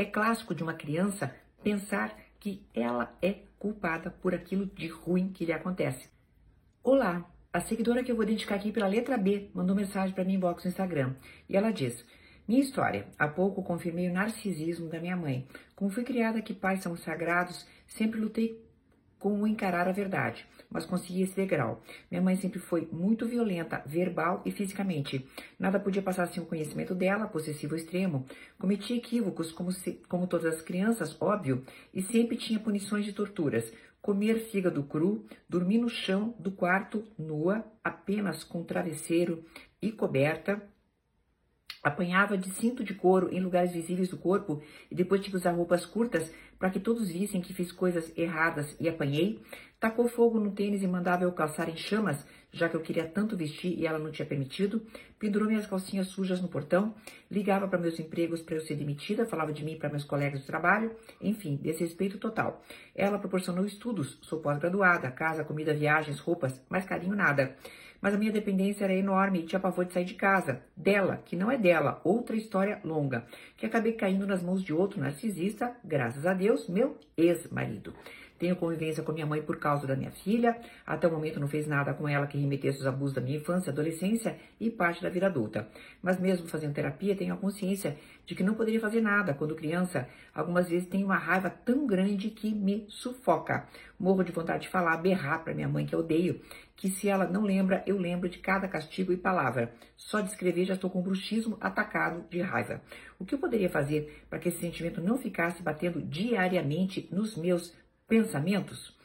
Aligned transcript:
É 0.00 0.06
clássico 0.06 0.54
de 0.54 0.62
uma 0.62 0.72
criança 0.72 1.30
pensar 1.62 2.16
que 2.38 2.66
ela 2.72 3.14
é 3.20 3.40
culpada 3.58 4.10
por 4.10 4.34
aquilo 4.34 4.64
de 4.64 4.88
ruim 4.88 5.30
que 5.30 5.44
lhe 5.44 5.52
acontece. 5.52 6.08
Olá, 6.82 7.30
a 7.52 7.60
seguidora 7.60 8.02
que 8.02 8.10
eu 8.10 8.16
vou 8.16 8.24
identificar 8.24 8.54
aqui 8.54 8.72
pela 8.72 8.86
letra 8.86 9.18
B 9.18 9.50
mandou 9.52 9.76
mensagem 9.76 10.14
para 10.14 10.24
mim 10.24 10.36
inbox 10.36 10.64
no 10.64 10.70
Instagram 10.70 11.16
e 11.46 11.54
ela 11.54 11.70
diz: 11.70 12.02
Minha 12.48 12.62
história. 12.62 13.08
Há 13.18 13.28
pouco 13.28 13.62
confirmei 13.62 14.08
o 14.08 14.12
narcisismo 14.14 14.88
da 14.88 14.98
minha 14.98 15.18
mãe. 15.18 15.46
Como 15.76 15.90
fui 15.90 16.02
criada 16.02 16.40
que 16.40 16.54
pais 16.54 16.80
são 16.80 16.96
sagrados, 16.96 17.68
sempre 17.86 18.18
lutei 18.18 18.58
com 19.20 19.46
encarar 19.46 19.86
a 19.86 19.92
verdade, 19.92 20.46
mas 20.70 20.86
consegui 20.86 21.22
esse 21.22 21.36
degrau. 21.36 21.82
Minha 22.10 22.22
mãe 22.22 22.36
sempre 22.36 22.58
foi 22.58 22.88
muito 22.90 23.28
violenta, 23.28 23.84
verbal 23.86 24.42
e 24.46 24.50
fisicamente. 24.50 25.28
Nada 25.58 25.78
podia 25.78 26.00
passar 26.00 26.26
sem 26.26 26.42
o 26.42 26.46
conhecimento 26.46 26.94
dela, 26.94 27.28
possessivo 27.28 27.76
extremo. 27.76 28.26
Cometi 28.58 28.94
equívocos, 28.94 29.52
como, 29.52 29.70
se, 29.70 29.92
como 30.08 30.26
todas 30.26 30.54
as 30.54 30.62
crianças, 30.62 31.16
óbvio, 31.20 31.62
e 31.92 32.00
sempre 32.00 32.36
tinha 32.36 32.58
punições 32.58 33.04
de 33.04 33.12
torturas. 33.12 33.70
Comer 34.00 34.38
fígado 34.50 34.82
cru, 34.82 35.26
dormir 35.46 35.76
no 35.76 35.90
chão 35.90 36.34
do 36.38 36.50
quarto 36.50 37.04
nua, 37.18 37.62
apenas 37.84 38.42
com 38.42 38.64
travesseiro 38.64 39.44
e 39.82 39.92
coberta, 39.92 40.62
Apanhava 41.82 42.36
de 42.36 42.50
cinto 42.50 42.84
de 42.84 42.92
couro 42.92 43.32
em 43.32 43.40
lugares 43.40 43.72
visíveis 43.72 44.08
do 44.08 44.18
corpo 44.18 44.62
e 44.90 44.94
depois 44.94 45.20
tive 45.20 45.32
que 45.32 45.36
usar 45.38 45.52
roupas 45.52 45.86
curtas 45.86 46.30
para 46.58 46.68
que 46.70 46.78
todos 46.78 47.10
vissem 47.10 47.40
que 47.40 47.54
fiz 47.54 47.72
coisas 47.72 48.12
erradas 48.18 48.76
e 48.78 48.88
apanhei. 48.88 49.40
Tacou 49.80 50.06
fogo 50.06 50.38
no 50.38 50.52
tênis 50.52 50.82
e 50.82 50.86
mandava 50.86 51.24
eu 51.24 51.32
calçar 51.32 51.70
em 51.70 51.76
chamas, 51.76 52.22
já 52.52 52.68
que 52.68 52.76
eu 52.76 52.80
queria 52.80 53.04
tanto 53.04 53.36
vestir 53.36 53.78
e 53.78 53.86
ela 53.86 53.98
não 53.98 54.10
tinha 54.10 54.26
permitido. 54.26 54.82
Pendurou 55.18 55.48
minhas 55.48 55.66
calcinhas 55.66 56.08
sujas 56.08 56.40
no 56.40 56.48
portão. 56.48 56.94
Ligava 57.30 57.68
para 57.68 57.78
meus 57.78 57.98
empregos 57.98 58.42
para 58.42 58.56
eu 58.56 58.60
ser 58.60 58.74
demitida. 58.74 59.26
Falava 59.26 59.52
de 59.52 59.64
mim 59.64 59.76
para 59.76 59.88
meus 59.88 60.04
colegas 60.04 60.40
de 60.40 60.46
trabalho. 60.46 60.92
Enfim, 61.20 61.56
desrespeito 61.62 62.18
total. 62.18 62.62
Ela 62.94 63.18
proporcionou 63.18 63.64
estudos. 63.64 64.18
Sou 64.22 64.40
pós-graduada. 64.40 65.10
Casa, 65.10 65.44
comida, 65.44 65.74
viagens, 65.74 66.18
roupas. 66.18 66.60
Mais 66.68 66.84
carinho, 66.84 67.14
nada. 67.14 67.56
Mas 68.00 68.14
a 68.14 68.18
minha 68.18 68.32
dependência 68.32 68.84
era 68.84 68.94
enorme 68.94 69.40
e 69.40 69.46
tinha 69.46 69.60
pavor 69.60 69.84
de 69.84 69.92
sair 69.92 70.04
de 70.04 70.14
casa. 70.14 70.62
Dela, 70.74 71.22
que 71.24 71.36
não 71.36 71.50
é 71.50 71.58
dela, 71.58 72.00
outra 72.02 72.34
história 72.34 72.80
longa, 72.82 73.26
que 73.56 73.66
acabei 73.66 73.92
caindo 73.92 74.26
nas 74.26 74.42
mãos 74.42 74.62
de 74.62 74.72
outro 74.72 75.00
narcisista, 75.00 75.76
graças 75.84 76.24
a 76.24 76.32
Deus, 76.32 76.66
meu 76.66 76.96
ex-marido. 77.16 77.92
Tenho 78.40 78.56
convivência 78.56 79.02
com 79.02 79.12
minha 79.12 79.26
mãe 79.26 79.42
por 79.42 79.58
causa 79.58 79.86
da 79.86 79.94
minha 79.94 80.10
filha. 80.10 80.58
Até 80.86 81.06
o 81.06 81.12
momento 81.12 81.38
não 81.38 81.46
fez 81.46 81.66
nada 81.66 81.92
com 81.92 82.08
ela 82.08 82.26
que 82.26 82.38
remetesse 82.38 82.78
os 82.78 82.86
abusos 82.86 83.14
da 83.14 83.20
minha 83.20 83.36
infância, 83.36 83.70
adolescência 83.70 84.38
e 84.58 84.70
parte 84.70 85.02
da 85.02 85.10
vida 85.10 85.26
adulta. 85.26 85.68
Mas 86.00 86.18
mesmo 86.18 86.48
fazendo 86.48 86.72
terapia, 86.72 87.14
tenho 87.14 87.34
a 87.34 87.36
consciência 87.36 87.98
de 88.24 88.34
que 88.34 88.42
não 88.42 88.54
poderia 88.54 88.80
fazer 88.80 89.02
nada 89.02 89.34
quando 89.34 89.54
criança. 89.54 90.08
Algumas 90.34 90.70
vezes 90.70 90.88
tenho 90.88 91.04
uma 91.04 91.18
raiva 91.18 91.50
tão 91.50 91.86
grande 91.86 92.30
que 92.30 92.50
me 92.50 92.86
sufoca. 92.88 93.68
Morro 93.98 94.24
de 94.24 94.32
vontade 94.32 94.62
de 94.62 94.68
falar, 94.70 94.96
berrar 94.96 95.44
para 95.44 95.52
minha 95.52 95.68
mãe 95.68 95.84
que 95.84 95.94
eu 95.94 95.98
odeio, 95.98 96.40
que 96.74 96.88
se 96.88 97.10
ela 97.10 97.26
não 97.26 97.42
lembra, 97.42 97.84
eu 97.86 97.98
lembro 97.98 98.26
de 98.26 98.38
cada 98.38 98.66
castigo 98.66 99.12
e 99.12 99.16
palavra. 99.18 99.74
Só 99.98 100.20
de 100.20 100.30
escrever 100.30 100.64
já 100.64 100.72
estou 100.72 100.88
com 100.88 101.02
bruxismo 101.02 101.58
atacado 101.60 102.24
de 102.30 102.40
raiva. 102.40 102.80
O 103.18 103.24
que 103.26 103.34
eu 103.34 103.38
poderia 103.38 103.68
fazer 103.68 104.24
para 104.30 104.38
que 104.38 104.48
esse 104.48 104.60
sentimento 104.60 105.02
não 105.02 105.18
ficasse 105.18 105.62
batendo 105.62 106.00
diariamente 106.00 107.06
nos 107.12 107.36
meus 107.36 107.74
pensamentos. 108.10 108.98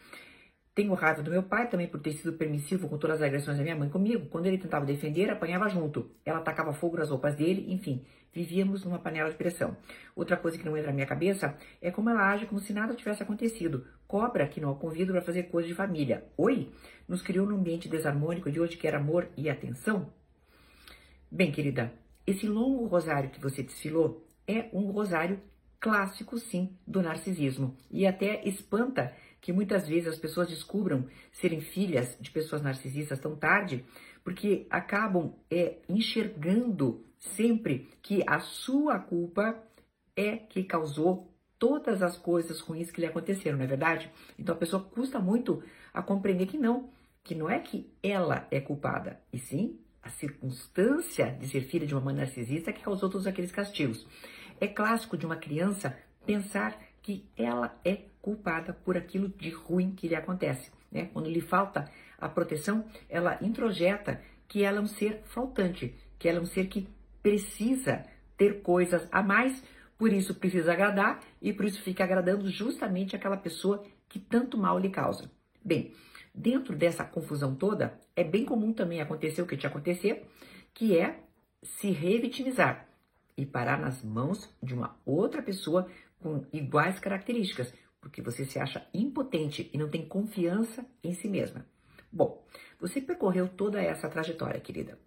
Tenho 0.74 0.94
raiva 0.94 1.22
do 1.22 1.32
meu 1.32 1.44
pai 1.44 1.70
também 1.70 1.88
por 1.88 2.02
ter 2.02 2.12
sido 2.12 2.34
permissivo 2.34 2.90
com 2.90 2.98
todas 2.98 3.18
as 3.18 3.22
agressões 3.22 3.56
da 3.56 3.64
minha 3.64 3.78
mãe 3.78 3.88
comigo. 3.88 4.26
Quando 4.26 4.48
ele 4.48 4.58
tentava 4.58 4.86
defender, 4.86 5.30
apanhava 5.30 5.70
junto. 5.70 6.12
Ela 6.26 6.40
atacava 6.40 6.74
fogo 6.74 6.98
nas 6.98 7.10
roupas 7.10 7.34
dele, 7.36 7.72
enfim, 7.72 8.04
vivíamos 8.34 8.84
numa 8.84 9.00
panela 9.00 9.30
de 9.30 9.38
pressão. 9.38 9.78
Outra 10.14 10.36
coisa 10.36 10.58
que 10.58 10.66
não 10.66 10.76
entra 10.76 10.90
na 10.90 10.96
minha 10.96 11.08
cabeça 11.08 11.56
é 11.82 11.92
como 11.92 12.10
ela 12.10 12.30
age 12.30 12.48
como 12.48 12.60
se 12.60 12.74
nada 12.74 12.94
tivesse 12.94 13.24
acontecido. 13.24 13.86
Cobra 14.06 14.48
que 14.48 14.60
não 14.60 14.72
a 14.72 14.76
convido 14.76 15.14
para 15.14 15.22
fazer 15.22 15.44
coisas 15.44 15.70
de 15.70 15.76
família. 15.76 16.26
Oi? 16.36 16.70
Nos 17.08 17.22
criou 17.22 17.48
num 17.48 17.56
ambiente 17.56 17.88
desarmônico 17.88 18.52
de 18.52 18.60
hoje 18.60 18.76
que 18.76 18.88
era 18.88 18.98
amor 18.98 19.30
e 19.38 19.50
atenção? 19.50 20.12
Bem, 21.32 21.54
querida, 21.54 21.94
esse 22.28 22.48
longo 22.48 22.86
rosário 22.88 23.30
que 23.30 23.40
você 23.40 23.64
desfilou 23.64 24.28
é 24.46 24.68
um 24.74 24.92
rosário 24.92 25.40
clássico, 25.86 26.40
sim, 26.40 26.76
do 26.88 27.00
narcisismo. 27.00 27.78
E 27.92 28.08
até 28.08 28.44
espanta 28.44 29.14
que 29.40 29.54
muitas 29.54 29.88
vezes 29.88 30.08
as 30.08 30.18
pessoas 30.18 30.50
descubram 30.50 31.06
serem 31.32 31.62
filhas 31.62 32.18
de 32.20 32.32
pessoas 32.32 32.64
narcisistas 32.64 33.20
tão 33.20 33.36
tarde, 33.36 33.86
porque 34.24 34.66
acabam 34.72 35.36
é, 35.48 35.76
enxergando 35.88 37.06
sempre 37.20 37.88
que 38.02 38.24
a 38.26 38.40
sua 38.40 38.98
culpa 38.98 39.56
é 40.16 40.38
que 40.38 40.64
causou 40.64 41.32
todas 41.60 42.02
as 42.02 42.18
coisas 42.18 42.60
ruins 42.62 42.90
que 42.90 43.00
lhe 43.00 43.06
aconteceram, 43.06 43.60
não 43.60 43.66
é 43.66 43.68
verdade? 43.68 44.12
Então 44.40 44.56
a 44.56 44.58
pessoa 44.58 44.82
custa 44.82 45.20
muito 45.20 45.62
a 45.94 46.02
compreender 46.02 46.48
que 46.48 46.58
não, 46.58 46.90
que 47.24 47.36
não 47.36 47.48
é 47.48 47.60
que 47.60 47.88
ela 48.02 48.48
é 48.50 48.60
culpada, 48.60 49.22
e 49.32 49.38
sim 49.38 49.78
a 50.02 50.10
circunstância 50.10 51.32
de 51.40 51.48
ser 51.48 51.62
filha 51.62 51.86
de 51.86 51.94
uma 51.94 52.02
mãe 52.02 52.16
narcisista 52.16 52.74
que 52.74 52.82
causou 52.82 53.08
todos 53.08 53.28
aqueles 53.28 53.52
castigos. 53.52 54.06
É 54.60 54.68
clássico 54.68 55.18
de 55.18 55.26
uma 55.26 55.36
criança 55.36 55.98
pensar 56.26 56.78
que 57.02 57.30
ela 57.38 57.78
é 57.84 58.06
culpada 58.22 58.74
por 58.74 58.98
aquilo 58.98 59.30
de 59.30 59.50
ruim 59.50 59.92
que 59.92 60.08
lhe 60.08 60.16
acontece. 60.16 60.72
Né? 60.92 61.10
Quando 61.14 61.30
lhe 61.30 61.42
falta 61.42 61.86
a 62.18 62.28
proteção, 62.28 62.86
ela 63.10 63.38
introjeta 63.42 64.22
que 64.48 64.64
ela 64.64 64.80
é 64.80 64.82
um 64.82 64.88
ser 64.88 65.22
faltante, 65.26 65.96
que 66.18 66.28
ela 66.28 66.40
é 66.40 66.42
um 66.42 66.46
ser 66.46 66.68
que 66.68 66.88
precisa 67.22 68.06
ter 68.38 68.62
coisas 68.62 69.08
a 69.12 69.22
mais, 69.22 69.64
por 69.98 70.12
isso 70.12 70.36
precisa 70.36 70.74
agradar 70.74 71.20
e 71.42 71.54
por 71.54 71.66
isso 71.66 71.82
fica 71.82 72.04
agradando 72.04 72.50
justamente 72.50 73.16
aquela 73.16 73.38
pessoa 73.38 73.84
que 74.10 74.20
tanto 74.20 74.58
mal 74.58 74.80
lhe 74.80 74.90
causa. 74.90 75.30
Bem, 75.64 75.94
dentro 76.34 76.76
dessa 76.76 77.04
confusão 77.04 77.56
toda, 77.56 78.00
é 78.16 78.24
bem 78.24 78.46
comum 78.46 78.74
também 78.74 79.02
acontecer 79.02 79.42
o 79.42 79.48
que 79.48 79.58
te 79.58 79.68
acontecer, 79.68 80.26
que 80.74 80.98
é 80.98 81.20
se 81.62 81.90
revitimizar 81.92 82.88
e 83.38 83.46
parar 83.46 83.80
nas 83.80 84.04
mãos 84.04 84.50
de 84.62 84.74
uma 84.74 84.98
outra 85.06 85.42
pessoa 85.42 85.90
com 86.20 86.46
iguais 86.52 87.00
características, 87.00 87.74
porque 88.00 88.22
você 88.22 88.46
se 88.46 88.60
acha 88.60 88.88
impotente 88.94 89.70
e 89.74 89.78
não 89.78 89.90
tem 89.90 90.08
confiança 90.08 90.86
em 91.04 91.14
si 91.14 91.28
mesma. 91.28 91.66
Bom, 92.12 92.46
você 92.80 93.02
percorreu 93.02 93.48
toda 93.48 93.82
essa 93.82 94.10
trajetória, 94.10 94.62
querida. 94.62 94.98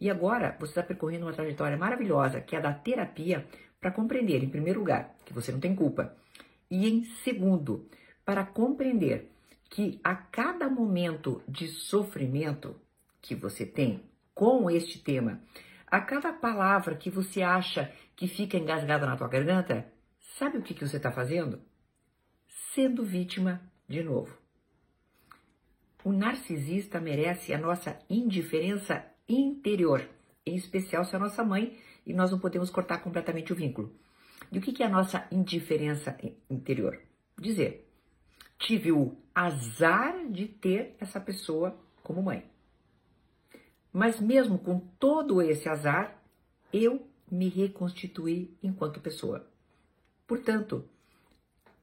E 0.00 0.10
agora 0.10 0.56
você 0.58 0.72
está 0.72 0.82
percorrendo 0.82 1.26
uma 1.26 1.32
trajetória 1.32 1.76
maravilhosa, 1.76 2.40
que 2.40 2.56
é 2.56 2.58
a 2.58 2.62
da 2.62 2.72
terapia, 2.72 3.46
para 3.80 3.90
compreender, 3.90 4.42
em 4.42 4.48
primeiro 4.48 4.80
lugar, 4.80 5.14
que 5.24 5.32
você 5.32 5.52
não 5.52 5.60
tem 5.60 5.74
culpa. 5.74 6.16
E 6.70 6.88
em 6.88 7.04
segundo, 7.22 7.86
para 8.24 8.44
compreender 8.44 9.30
que 9.68 10.00
a 10.02 10.14
cada 10.14 10.70
momento 10.70 11.42
de 11.46 11.68
sofrimento 11.68 12.76
que 13.20 13.34
você 13.34 13.66
tem 13.66 14.02
com 14.34 14.70
este 14.70 14.98
tema, 14.98 15.40
a 15.94 16.00
cada 16.00 16.32
palavra 16.32 16.96
que 16.96 17.08
você 17.08 17.40
acha 17.40 17.92
que 18.16 18.26
fica 18.26 18.56
engasgada 18.56 19.06
na 19.06 19.16
tua 19.16 19.28
garganta, 19.28 19.86
sabe 20.36 20.58
o 20.58 20.62
que, 20.62 20.74
que 20.74 20.84
você 20.84 20.96
está 20.96 21.12
fazendo? 21.12 21.60
Sendo 22.74 23.04
vítima 23.04 23.60
de 23.88 24.02
novo. 24.02 24.36
O 26.02 26.10
narcisista 26.10 27.00
merece 27.00 27.54
a 27.54 27.58
nossa 27.58 27.96
indiferença 28.10 29.06
interior, 29.28 30.04
em 30.44 30.56
especial 30.56 31.04
se 31.04 31.14
é 31.14 31.16
a 31.16 31.20
nossa 31.20 31.44
mãe 31.44 31.78
e 32.04 32.12
nós 32.12 32.32
não 32.32 32.40
podemos 32.40 32.70
cortar 32.70 32.98
completamente 32.98 33.52
o 33.52 33.56
vínculo. 33.56 33.94
E 34.50 34.58
o 34.58 34.60
que, 34.60 34.72
que 34.72 34.82
é 34.82 34.86
a 34.86 34.90
nossa 34.90 35.28
indiferença 35.30 36.18
interior? 36.50 37.00
Dizer, 37.38 37.88
tive 38.58 38.90
o 38.90 39.16
azar 39.32 40.26
de 40.28 40.48
ter 40.48 40.96
essa 40.98 41.20
pessoa 41.20 41.78
como 42.02 42.20
mãe. 42.20 42.44
Mas 43.94 44.20
mesmo 44.20 44.58
com 44.58 44.80
todo 44.98 45.40
esse 45.40 45.68
azar, 45.68 46.20
eu 46.72 47.06
me 47.30 47.48
reconstituí 47.48 48.58
enquanto 48.60 49.00
pessoa. 49.00 49.48
Portanto, 50.26 50.84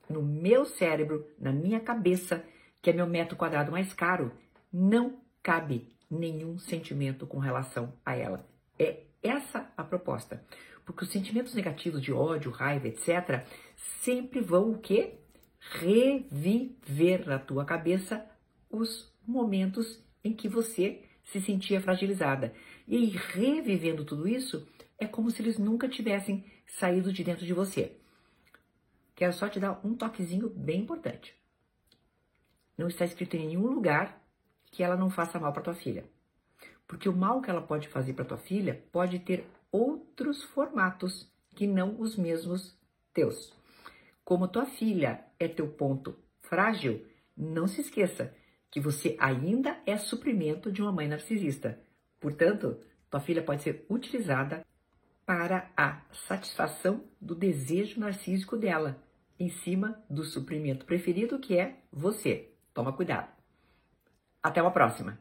no 0.10 0.22
meu 0.22 0.66
cérebro, 0.66 1.26
na 1.40 1.54
minha 1.54 1.80
cabeça, 1.80 2.44
que 2.82 2.90
é 2.90 2.94
meu 2.94 3.08
metro 3.08 3.38
quadrado 3.38 3.72
mais 3.72 3.94
caro, 3.94 4.34
não 4.74 5.22
cabe 5.42 5.88
nenhum 6.10 6.60
sentimento 6.60 7.26
com 7.26 7.40
relação 7.40 7.94
a 8.06 8.14
ela. 8.14 8.46
É 8.78 9.04
essa 9.24 9.72
a 9.78 9.84
proposta. 9.84 10.44
Porque 10.86 11.06
os 11.06 11.12
sentimentos 11.12 11.54
negativos 11.54 12.02
de 12.02 12.12
ódio, 12.12 12.52
raiva, 12.52 12.90
etc., 12.90 13.46
sempre 14.02 14.42
vão 14.42 14.72
o 14.72 14.80
quê? 14.80 15.14
Reviver 15.60 17.26
na 17.26 17.40
tua 17.40 17.64
cabeça 17.64 18.26
os 18.70 19.10
momentos 19.26 20.04
em 20.22 20.34
que 20.34 20.50
você 20.50 21.06
se 21.24 21.42
sentia 21.42 21.82
fragilizada. 21.82 22.54
E 22.88 23.06
revivendo 23.06 24.06
tudo 24.06 24.28
isso, 24.28 24.68
é 24.98 25.08
como 25.08 25.32
se 25.32 25.42
eles 25.42 25.58
nunca 25.58 25.88
tivessem 25.88 26.46
saído 26.66 27.12
de 27.12 27.24
dentro 27.24 27.46
de 27.46 27.54
você. 27.54 27.98
Quero 29.16 29.34
só 29.34 29.48
te 29.48 29.60
dar 29.60 29.80
um 29.86 29.96
toquezinho 29.96 30.50
bem 30.50 30.82
importante. 30.82 31.36
Não 32.78 32.88
está 32.88 33.06
escrito 33.06 33.36
em 33.36 33.48
nenhum 33.48 33.68
lugar 33.68 34.22
que 34.66 34.84
ela 34.84 34.96
não 34.96 35.10
faça 35.10 35.40
mal 35.40 35.54
para 35.54 35.64
tua 35.64 35.74
filha. 35.74 36.06
Porque 36.88 37.08
o 37.08 37.16
mal 37.16 37.42
que 37.42 37.50
ela 37.50 37.62
pode 37.62 37.88
fazer 37.88 38.14
para 38.14 38.26
tua 38.26 38.38
filha 38.38 38.84
pode 38.92 39.20
ter 39.20 39.46
outros 39.72 40.44
formatos 40.44 41.32
que 41.56 41.68
não 41.68 42.00
os 42.00 42.18
mesmos 42.18 42.76
teus. 43.14 43.54
Como 44.24 44.48
tua 44.48 44.66
filha 44.66 45.24
é 45.40 45.48
teu 45.48 45.68
ponto 45.68 46.18
frágil, 46.42 47.06
não 47.36 47.68
se 47.68 47.82
esqueça 47.82 48.36
que 48.72 48.80
você 48.80 49.18
ainda 49.20 49.78
é 49.86 49.98
suprimento 49.98 50.72
de 50.72 50.82
uma 50.82 50.92
mãe 50.92 51.08
narcisista. 51.08 51.78
Portanto, 52.20 52.80
tua 53.10 53.20
filha 53.20 53.44
pode 53.44 53.62
ser 53.62 53.86
utilizada 53.90 54.66
para 55.26 55.70
a 55.76 56.02
satisfação 56.12 57.04
do 57.20 57.36
desejo 57.36 58.00
narcísico 58.00 58.56
dela, 58.56 59.04
em 59.38 59.50
cima 59.50 60.02
do 60.10 60.24
suprimento 60.24 60.86
preferido 60.86 61.38
que 61.38 61.58
é 61.58 61.80
você. 61.92 62.54
Toma 62.74 62.94
cuidado. 62.94 63.30
Até 64.42 64.62
uma 64.62 64.72
próxima! 64.72 65.20